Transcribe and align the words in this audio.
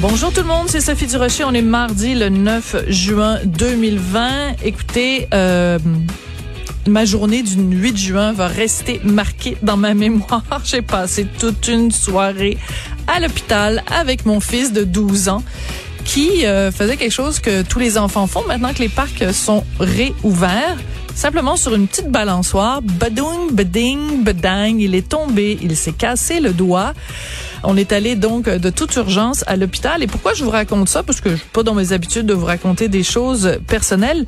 Bonjour 0.00 0.32
tout 0.32 0.40
le 0.40 0.46
monde, 0.46 0.66
c'est 0.66 0.80
Sophie 0.80 1.06
Durocher. 1.06 1.44
On 1.44 1.52
est 1.52 1.60
mardi 1.60 2.14
le 2.14 2.30
9 2.30 2.88
juin 2.88 3.38
2020. 3.44 4.54
Écoutez, 4.64 5.28
euh, 5.34 5.78
ma 6.86 7.04
journée 7.04 7.42
du 7.42 7.56
8 7.60 7.98
juin 7.98 8.32
va 8.32 8.46
rester 8.46 9.02
marquée 9.04 9.58
dans 9.60 9.76
ma 9.76 9.92
mémoire. 9.92 10.42
J'ai 10.64 10.80
passé 10.80 11.26
toute 11.38 11.68
une 11.68 11.90
soirée 11.90 12.56
à 13.08 13.20
l'hôpital 13.20 13.82
avec 13.94 14.24
mon 14.24 14.40
fils 14.40 14.72
de 14.72 14.84
12 14.84 15.28
ans 15.28 15.42
qui 16.06 16.46
euh, 16.46 16.72
faisait 16.72 16.96
quelque 16.96 17.12
chose 17.12 17.38
que 17.38 17.60
tous 17.60 17.78
les 17.78 17.98
enfants 17.98 18.26
font 18.26 18.46
maintenant 18.46 18.72
que 18.72 18.80
les 18.80 18.88
parcs 18.88 19.34
sont 19.34 19.64
réouverts. 19.78 20.78
Simplement 21.14 21.56
sur 21.56 21.74
une 21.74 21.86
petite 21.86 22.08
balançoire, 22.08 22.80
badoung, 22.80 23.52
bading, 23.52 24.24
badang, 24.24 24.78
il 24.78 24.94
est 24.94 25.06
tombé, 25.06 25.58
il 25.60 25.76
s'est 25.76 25.92
cassé 25.92 26.40
le 26.40 26.54
doigt. 26.54 26.94
On 27.62 27.76
est 27.76 27.92
allé 27.92 28.16
donc 28.16 28.48
de 28.48 28.70
toute 28.70 28.94
urgence 28.96 29.44
à 29.46 29.56
l'hôpital. 29.56 30.02
Et 30.02 30.06
pourquoi 30.06 30.34
je 30.34 30.44
vous 30.44 30.50
raconte 30.50 30.88
ça? 30.88 31.02
Parce 31.02 31.20
que 31.20 31.30
je 31.30 31.36
suis 31.36 31.48
pas 31.52 31.62
dans 31.62 31.74
mes 31.74 31.92
habitudes 31.92 32.26
de 32.26 32.34
vous 32.34 32.46
raconter 32.46 32.88
des 32.88 33.02
choses 33.02 33.58
personnelles. 33.66 34.26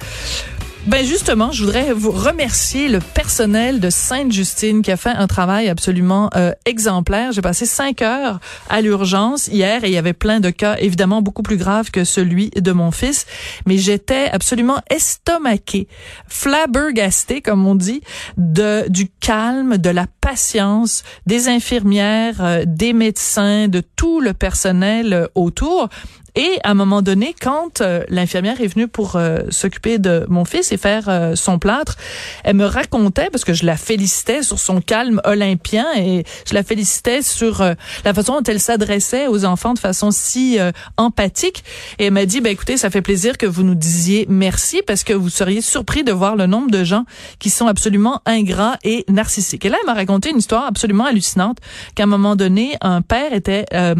Ben 0.84 1.06
justement, 1.06 1.52
je 1.52 1.62
voudrais 1.62 1.92
vous 1.92 2.10
remercier 2.10 2.88
le 2.88 2.98
personnel 2.98 3.78
de 3.78 3.88
Sainte-Justine 3.88 4.82
qui 4.82 4.90
a 4.90 4.96
fait 4.96 5.10
un 5.10 5.28
travail 5.28 5.68
absolument 5.68 6.28
euh, 6.34 6.50
exemplaire. 6.66 7.30
J'ai 7.30 7.40
passé 7.40 7.66
cinq 7.66 8.02
heures 8.02 8.40
à 8.68 8.80
l'urgence 8.80 9.46
hier 9.46 9.84
et 9.84 9.87
il 9.87 9.92
y 9.92 9.96
avait 9.96 10.12
plein 10.12 10.40
de 10.40 10.50
cas 10.50 10.76
évidemment 10.80 11.23
beaucoup 11.23 11.45
plus 11.45 11.56
graves 11.56 11.92
que 11.92 12.02
celui 12.02 12.50
de 12.50 12.73
mon 12.73 12.90
fils, 12.90 13.26
mais 13.64 13.78
j'étais 13.78 14.28
absolument 14.32 14.80
estomaquée, 14.90 15.87
flabbergastée 16.26 17.42
comme 17.42 17.64
on 17.64 17.76
dit, 17.76 18.01
de 18.37 18.84
du 18.88 19.09
calme, 19.09 19.78
de 19.78 19.90
la 19.90 20.09
patience 20.20 21.04
des 21.26 21.46
infirmières, 21.46 22.45
euh, 22.45 22.64
des 22.66 22.92
médecins, 22.92 23.68
de 23.68 23.84
tout 23.95 24.20
le 24.20 24.32
personnel 24.32 25.12
euh, 25.12 25.26
autour. 25.37 25.88
Et 26.34 26.59
à 26.64 26.70
un 26.70 26.74
moment 26.74 27.02
donné, 27.02 27.34
quand 27.38 27.82
euh, 27.82 28.04
l'infirmière 28.09 28.60
est 28.62 28.66
venue 28.66 28.88
pour 28.88 29.16
euh, 29.16 29.40
s'occuper 29.51 29.98
de 29.98 30.24
mon 30.30 30.46
fils 30.46 30.73
et 30.73 30.79
faire 30.79 31.09
euh, 31.09 31.34
son 31.34 31.59
plâtre, 31.59 31.96
elle 32.43 32.57
me 32.57 32.65
racontait, 32.65 33.29
parce 33.30 33.45
que 33.45 33.52
je 33.52 33.66
la 33.66 33.76
félicitais 33.76 34.42
sur 34.42 34.59
son 34.59 34.80
calme 34.80 35.20
olympien 35.24 35.87
et 35.95 36.24
je 36.48 36.54
la 36.54 36.62
félicitais 36.62 37.20
sur 37.20 37.62
la 38.04 38.15
façon 38.15 38.34
dont 38.34 38.42
elle 38.46 38.60
s'adressait 38.60 39.26
aux 39.26 39.45
enfants 39.45 39.74
de 39.74 39.79
façon 39.79 40.10
si 40.10 40.59
empathique. 40.96 41.65
Et 41.98 42.07
elle 42.07 42.12
m'a 42.12 42.26
dit, 42.26 42.40
ben 42.40 42.51
écoutez, 42.51 42.76
ça 42.76 42.90
fait 42.90 43.02
plaisir 43.02 43.37
que 43.38 43.46
vous 43.46 43.62
nous 43.62 43.74
disiez 43.74 44.26
merci 44.29 44.82
parce 44.87 45.04
que 45.04 45.12
vous 45.12 45.29
seriez 45.29 45.60
surpris 45.60 46.04
de 46.04 46.12
voir 46.12 46.37
le 46.37 46.46
nombre 46.46 46.70
de 46.70 46.85
gens 46.85 47.04
qui 47.38 47.51
sont 47.51 47.66
absolument 47.66 48.20
ingrats 48.26 48.79
et 48.85 49.04
narcissiques. 49.09 49.64
Et 49.64 49.68
là, 49.68 49.76
elle 49.80 49.87
m'a 49.87 49.95
raconté 49.95 50.30
une 50.30 50.38
histoire 50.38 50.66
absolument 50.66 51.04
hallucinante 51.04 51.59
qu'à 51.95 52.04
un 52.04 52.07
moment 52.07 52.37
donné, 52.37 52.76
un 52.80 53.02
père 53.02 53.32
était 53.32 53.66
à, 53.73 53.95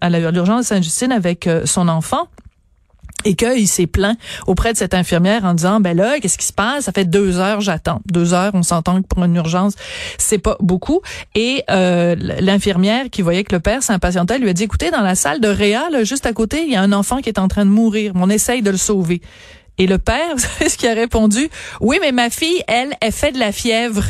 à 0.00 0.10
l'urgence 0.30 0.60
de 0.60 0.66
Sainte-Justine 0.66 1.12
avec 1.12 1.48
enfant 1.82 2.28
et 3.24 3.34
qu'il 3.34 3.66
s'est 3.66 3.86
plaint 3.86 4.18
auprès 4.46 4.72
de 4.72 4.78
cette 4.78 4.94
infirmière 4.94 5.44
en 5.44 5.54
disant 5.54 5.80
ben 5.80 5.96
là 5.96 6.20
qu'est-ce 6.20 6.38
qui 6.38 6.46
se 6.46 6.52
passe? 6.52 6.84
Ça 6.84 6.92
fait 6.92 7.04
deux 7.04 7.38
heures 7.38 7.60
j'attends. 7.60 8.00
Deux 8.06 8.34
heures 8.34 8.52
on 8.54 8.62
s'entend 8.62 9.02
pour 9.02 9.24
une 9.24 9.34
urgence 9.36 9.74
c'est 10.18 10.38
pas 10.38 10.56
beaucoup. 10.60 11.00
Et 11.34 11.64
euh, 11.70 12.14
l'infirmière 12.18 13.10
qui 13.10 13.22
voyait 13.22 13.44
que 13.44 13.54
le 13.54 13.60
père 13.60 13.82
s'impatientait 13.82 14.38
lui 14.38 14.48
a 14.48 14.52
dit 14.52 14.64
écoutez 14.64 14.90
dans 14.90 15.00
la 15.00 15.14
salle 15.14 15.40
de 15.40 15.48
réa 15.48 15.88
juste 16.04 16.26
à 16.26 16.32
côté 16.32 16.64
il 16.64 16.72
y 16.72 16.76
a 16.76 16.82
un 16.82 16.92
enfant 16.92 17.18
qui 17.18 17.28
est 17.28 17.38
en 17.38 17.48
train 17.48 17.64
de 17.64 17.70
mourir. 17.70 18.12
On 18.14 18.30
essaye 18.30 18.62
de 18.62 18.70
le 18.70 18.76
sauver. 18.76 19.20
Et 19.78 19.86
le 19.86 19.98
père 19.98 20.28
vous 20.36 20.42
savez 20.42 20.70
ce 20.70 20.76
qu'il 20.76 20.88
a 20.88 20.94
répondu. 20.94 21.48
Oui 21.80 21.98
mais 22.00 22.12
ma 22.12 22.30
fille 22.30 22.62
elle 22.68 22.94
elle 23.00 23.12
fait 23.12 23.32
de 23.32 23.38
la 23.38 23.52
fièvre. 23.52 24.04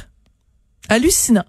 Hallucinant 0.88 1.44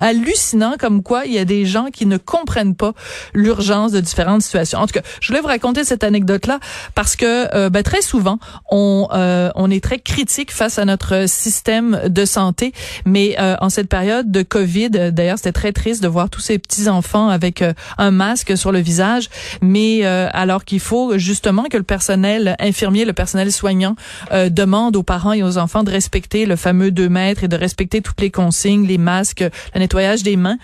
hallucinant 0.00 0.74
comme 0.78 1.02
quoi 1.02 1.26
il 1.26 1.32
y 1.32 1.38
a 1.38 1.44
des 1.44 1.66
gens 1.66 1.86
qui 1.92 2.06
ne 2.06 2.16
comprennent 2.16 2.74
pas 2.74 2.92
l'urgence 3.34 3.92
de 3.92 4.00
différentes 4.00 4.42
situations. 4.42 4.78
En 4.78 4.86
tout 4.86 4.94
cas, 4.94 5.02
je 5.20 5.28
voulais 5.28 5.40
vous 5.40 5.48
raconter 5.48 5.84
cette 5.84 6.04
anecdote-là 6.04 6.58
parce 6.94 7.16
que 7.16 7.54
euh, 7.54 7.70
ben, 7.70 7.82
très 7.82 8.02
souvent, 8.02 8.38
on, 8.70 9.08
euh, 9.12 9.50
on 9.54 9.70
est 9.70 9.82
très 9.82 9.98
critique 9.98 10.52
face 10.52 10.78
à 10.78 10.84
notre 10.84 11.28
système 11.28 12.00
de 12.06 12.24
santé, 12.24 12.72
mais 13.04 13.36
euh, 13.38 13.56
en 13.60 13.68
cette 13.68 13.88
période 13.88 14.30
de 14.30 14.42
COVID, 14.42 14.90
d'ailleurs, 15.12 15.36
c'était 15.36 15.52
très 15.52 15.72
triste 15.72 16.02
de 16.02 16.08
voir 16.08 16.30
tous 16.30 16.40
ces 16.40 16.58
petits-enfants 16.58 17.28
avec 17.28 17.62
un 17.98 18.10
masque 18.10 18.56
sur 18.56 18.72
le 18.72 18.78
visage, 18.80 19.28
mais 19.60 20.04
alors 20.04 20.64
qu'il 20.64 20.80
faut 20.80 21.18
justement 21.18 21.64
que 21.64 21.76
le 21.76 21.82
personnel 21.82 22.56
infirmier, 22.58 23.04
le 23.04 23.12
personnel 23.12 23.52
soignant 23.52 23.96
demande 24.32 24.96
aux 24.96 25.02
parents 25.02 25.32
et 25.32 25.42
aux 25.42 25.58
enfants 25.58 25.82
de 25.82 25.90
respecter 25.90 26.46
le 26.46 26.56
fameux 26.56 26.90
2 26.90 27.08
mètres 27.08 27.44
et 27.44 27.48
de 27.48 27.56
respecter 27.56 28.00
toutes 28.00 28.20
les 28.20 28.30
consignes, 28.30 28.86
les 28.86 28.98
masques, 28.98 29.44
la 29.74 29.80
nettoyage 29.90 30.22
des 30.22 30.36
mains, 30.36 30.56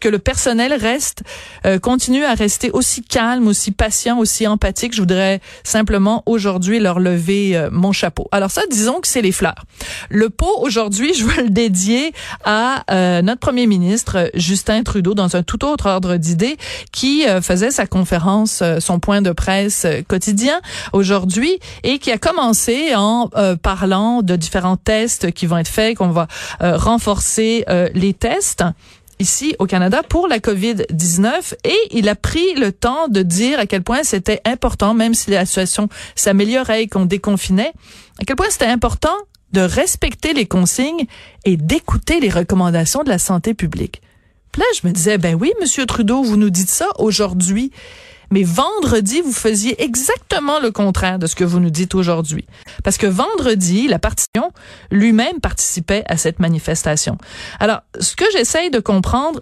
que 0.00 0.08
le 0.08 0.18
personnel 0.18 0.74
reste, 0.74 1.22
euh, 1.66 1.78
continue 1.78 2.24
à 2.24 2.34
rester 2.34 2.70
aussi 2.72 3.02
calme, 3.02 3.46
aussi 3.46 3.70
patient, 3.70 4.18
aussi 4.18 4.46
empathique. 4.48 4.92
Je 4.92 5.00
voudrais 5.00 5.40
simplement 5.62 6.24
aujourd'hui 6.26 6.80
leur 6.80 6.98
lever 6.98 7.56
euh, 7.56 7.68
mon 7.70 7.92
chapeau. 7.92 8.26
Alors 8.32 8.50
ça, 8.50 8.62
disons 8.68 9.00
que 9.00 9.06
c'est 9.06 9.22
les 9.22 9.30
fleurs. 9.30 9.64
Le 10.10 10.30
pot 10.30 10.52
aujourd'hui, 10.58 11.14
je 11.18 11.24
veux 11.24 11.44
le 11.44 11.50
dédier 11.50 12.12
à 12.44 12.82
euh, 12.90 13.22
notre 13.22 13.40
premier 13.40 13.68
ministre 13.68 14.30
Justin 14.34 14.82
Trudeau 14.82 15.14
dans 15.14 15.36
un 15.36 15.44
tout 15.44 15.64
autre 15.64 15.86
ordre 15.86 16.16
d'idées 16.16 16.56
qui 16.90 17.24
faisait 17.42 17.70
sa 17.70 17.86
conférence, 17.86 18.62
son 18.80 18.98
point 18.98 19.22
de 19.22 19.30
presse 19.30 19.86
quotidien 20.08 20.60
aujourd'hui 20.92 21.58
et 21.82 21.98
qui 21.98 22.10
a 22.10 22.18
commencé 22.18 22.94
en 22.94 23.28
parlant 23.62 24.22
de 24.22 24.36
différents 24.36 24.76
tests 24.76 25.32
qui 25.32 25.46
vont 25.46 25.58
être 25.58 25.68
faits, 25.68 25.96
qu'on 25.96 26.08
va 26.08 26.26
renforcer 26.60 27.64
les 27.94 28.14
tests 28.14 28.64
ici 29.18 29.54
au 29.58 29.66
Canada 29.66 30.02
pour 30.02 30.26
la 30.26 30.38
COVID-19 30.38 31.54
et 31.64 31.78
il 31.90 32.08
a 32.08 32.14
pris 32.14 32.54
le 32.54 32.72
temps 32.72 33.08
de 33.08 33.22
dire 33.22 33.58
à 33.58 33.66
quel 33.66 33.82
point 33.82 34.02
c'était 34.02 34.40
important, 34.44 34.94
même 34.94 35.14
si 35.14 35.30
la 35.30 35.46
situation 35.46 35.88
s'améliorait 36.16 36.84
et 36.84 36.88
qu'on 36.88 37.04
déconfinait, 37.04 37.72
à 38.20 38.24
quel 38.24 38.36
point 38.36 38.50
c'était 38.50 38.66
important 38.66 39.16
de 39.52 39.60
respecter 39.60 40.32
les 40.32 40.46
consignes 40.46 41.06
et 41.44 41.56
d'écouter 41.56 42.20
les 42.20 42.30
recommandations 42.30 43.04
de 43.04 43.10
la 43.10 43.18
santé 43.18 43.54
publique. 43.54 44.02
Puis 44.50 44.60
là, 44.60 44.66
je 44.80 44.86
me 44.86 44.92
disais, 44.92 45.18
ben 45.18 45.34
oui, 45.34 45.52
Monsieur 45.60 45.86
Trudeau, 45.86 46.22
vous 46.22 46.36
nous 46.36 46.50
dites 46.50 46.68
ça 46.68 46.88
aujourd'hui. 46.98 47.70
Mais 48.32 48.44
vendredi, 48.44 49.20
vous 49.20 49.32
faisiez 49.32 49.82
exactement 49.82 50.58
le 50.58 50.70
contraire 50.70 51.18
de 51.18 51.26
ce 51.26 51.34
que 51.34 51.44
vous 51.44 51.60
nous 51.60 51.70
dites 51.70 51.94
aujourd'hui. 51.94 52.46
Parce 52.82 52.96
que 52.96 53.06
vendredi, 53.06 53.88
la 53.88 53.98
partition 53.98 54.52
lui-même 54.90 55.38
participait 55.40 56.02
à 56.06 56.16
cette 56.16 56.38
manifestation. 56.38 57.18
Alors, 57.60 57.82
ce 58.00 58.16
que 58.16 58.24
j'essaye 58.32 58.70
de 58.70 58.80
comprendre, 58.80 59.40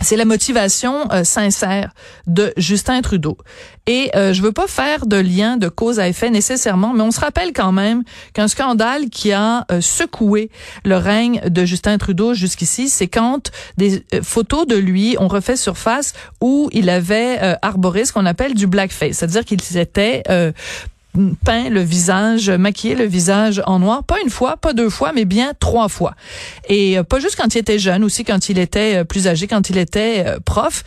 c'est 0.00 0.16
la 0.16 0.24
motivation 0.24 1.10
euh, 1.12 1.22
sincère 1.24 1.92
de 2.26 2.52
Justin 2.56 3.00
Trudeau. 3.00 3.38
Et 3.86 4.10
euh, 4.16 4.32
je 4.32 4.42
veux 4.42 4.52
pas 4.52 4.66
faire 4.66 5.06
de 5.06 5.16
lien 5.16 5.56
de 5.56 5.68
cause 5.68 6.00
à 6.00 6.08
effet 6.08 6.30
nécessairement, 6.30 6.92
mais 6.94 7.02
on 7.02 7.10
se 7.10 7.20
rappelle 7.20 7.52
quand 7.52 7.70
même 7.70 8.02
qu'un 8.32 8.48
scandale 8.48 9.08
qui 9.08 9.32
a 9.32 9.64
euh, 9.70 9.80
secoué 9.80 10.50
le 10.84 10.96
règne 10.96 11.40
de 11.48 11.64
Justin 11.64 11.96
Trudeau 11.98 12.34
jusqu'ici, 12.34 12.88
c'est 12.88 13.06
quand 13.06 13.52
des 13.76 14.04
photos 14.22 14.66
de 14.66 14.76
lui 14.76 15.16
ont 15.20 15.28
refait 15.28 15.56
surface 15.56 16.12
où 16.40 16.68
il 16.72 16.90
avait 16.90 17.56
arboré 17.62 18.04
ce 18.04 18.12
qu'on 18.12 18.26
appelle 18.26 18.54
du 18.54 18.66
blackface, 18.66 19.18
c'est-à-dire 19.18 19.44
qu'il 19.44 19.60
s'était 19.60 20.22
peint 21.44 21.68
le 21.70 21.80
visage, 21.80 22.50
maquillé 22.50 22.94
le 22.94 23.04
visage 23.04 23.62
en 23.66 23.78
noir, 23.78 24.02
pas 24.02 24.16
une 24.22 24.30
fois, 24.30 24.56
pas 24.56 24.72
deux 24.72 24.90
fois, 24.90 25.12
mais 25.14 25.24
bien 25.24 25.52
trois 25.58 25.88
fois. 25.88 26.14
Et 26.68 26.98
euh, 26.98 27.04
pas 27.04 27.20
juste 27.20 27.36
quand 27.36 27.54
il 27.54 27.58
était 27.58 27.78
jeune, 27.78 28.02
aussi 28.02 28.24
quand 28.24 28.48
il 28.48 28.58
était 28.58 28.96
euh, 28.96 29.04
plus 29.04 29.28
âgé, 29.28 29.46
quand 29.46 29.70
il 29.70 29.78
était 29.78 30.24
euh, 30.26 30.38
prof. 30.44 30.82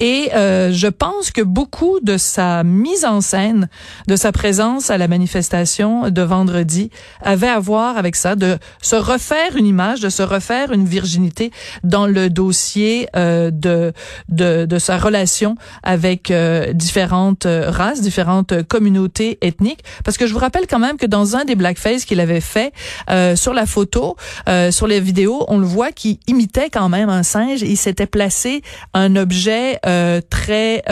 Et 0.00 0.30
je 0.32 0.86
pense 0.88 1.30
que 1.30 1.42
beaucoup 1.42 2.00
de 2.00 2.16
sa 2.16 2.62
mise 2.62 3.04
en 3.04 3.20
scène, 3.20 3.68
de 4.06 4.16
sa 4.16 4.32
présence 4.32 4.90
à 4.90 4.98
la 4.98 5.08
manifestation 5.08 6.10
de 6.10 6.22
vendredi, 6.22 6.90
avait 7.22 7.48
à 7.48 7.58
voir 7.58 7.96
avec 7.96 8.16
ça, 8.16 8.36
de 8.36 8.58
se 8.82 8.96
refaire 8.96 9.56
une 9.56 9.66
image, 9.66 10.00
de 10.00 10.08
se 10.08 10.22
refaire 10.22 10.72
une 10.72 10.86
virginité 10.86 11.50
dans 11.84 12.06
le 12.06 12.30
dossier 12.30 13.08
de, 13.14 13.92
de, 14.28 14.66
de 14.66 14.78
sa 14.78 14.98
relation 14.98 15.54
avec 15.82 16.32
différentes 16.74 17.46
races, 17.46 18.00
différentes 18.00 18.62
communautés 18.64 19.38
ethniques 19.42 19.69
parce 20.04 20.16
que 20.16 20.26
je 20.26 20.32
vous 20.32 20.38
rappelle 20.38 20.66
quand 20.66 20.78
même 20.78 20.96
que 20.96 21.06
dans 21.06 21.36
un 21.36 21.44
des 21.44 21.54
blackface 21.54 22.04
qu'il 22.04 22.20
avait 22.20 22.40
fait 22.40 22.72
euh, 23.10 23.36
sur 23.36 23.52
la 23.52 23.66
photo, 23.66 24.16
euh, 24.48 24.70
sur 24.70 24.86
les 24.86 25.00
vidéos, 25.00 25.44
on 25.48 25.58
le 25.58 25.66
voit 25.66 25.92
qui 25.92 26.20
imitait 26.26 26.70
quand 26.70 26.88
même 26.88 27.08
un 27.08 27.22
singe. 27.22 27.62
Il 27.62 27.76
s'était 27.76 28.06
placé 28.06 28.62
un 28.94 29.16
objet 29.16 29.78
euh, 29.86 30.20
très 30.28 30.82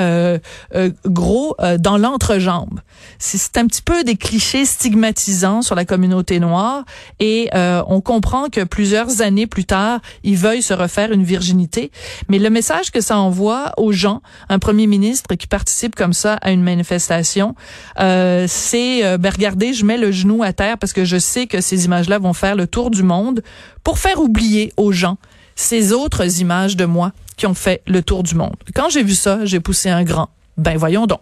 gros 1.06 1.56
dans 1.78 1.98
l'entrejambe. 1.98 2.80
C'est 3.18 3.56
un 3.58 3.66
petit 3.66 3.82
peu 3.82 4.04
des 4.04 4.16
clichés 4.16 4.64
stigmatisants 4.64 5.62
sur 5.62 5.74
la 5.74 5.84
communauté 5.84 6.40
noire 6.40 6.84
et 7.20 7.50
on 7.54 8.00
comprend 8.00 8.48
que 8.48 8.64
plusieurs 8.64 9.22
années 9.22 9.46
plus 9.46 9.64
tard, 9.64 10.00
il 10.22 10.36
veuille 10.36 10.62
se 10.62 10.74
refaire 10.74 11.12
une 11.12 11.24
virginité. 11.24 11.90
Mais 12.28 12.38
le 12.38 12.50
message 12.50 12.90
que 12.90 13.00
ça 13.00 13.18
envoie 13.18 13.72
aux 13.76 13.92
gens, 13.92 14.22
un 14.48 14.58
premier 14.58 14.86
ministre 14.86 15.34
qui 15.34 15.46
participe 15.46 15.94
comme 15.94 16.12
ça 16.12 16.34
à 16.34 16.50
une 16.50 16.62
manifestation, 16.62 17.54
euh, 18.00 18.46
c'est 18.68 19.02
euh, 19.02 19.16
ben 19.16 19.32
regardez, 19.32 19.72
je 19.72 19.82
mets 19.82 19.96
le 19.96 20.12
genou 20.12 20.42
à 20.42 20.52
terre 20.52 20.76
parce 20.76 20.92
que 20.92 21.06
je 21.06 21.16
sais 21.16 21.46
que 21.46 21.62
ces 21.62 21.86
images-là 21.86 22.18
vont 22.18 22.34
faire 22.34 22.54
le 22.54 22.66
tour 22.66 22.90
du 22.90 23.02
monde 23.02 23.42
pour 23.82 23.98
faire 23.98 24.20
oublier 24.20 24.74
aux 24.76 24.92
gens 24.92 25.16
ces 25.56 25.92
autres 25.92 26.40
images 26.40 26.76
de 26.76 26.84
moi 26.84 27.12
qui 27.38 27.46
ont 27.46 27.54
fait 27.54 27.80
le 27.86 28.02
tour 28.02 28.22
du 28.22 28.34
monde. 28.34 28.56
Quand 28.74 28.90
j'ai 28.90 29.02
vu 29.02 29.14
ça, 29.14 29.44
j'ai 29.44 29.58
poussé 29.58 29.88
un 29.88 30.04
grand 30.04 30.28
Ben 30.58 30.76
voyons 30.76 31.06
donc. 31.06 31.20